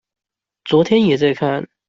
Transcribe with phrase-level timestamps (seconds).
[0.65, 1.69] 昨天也在看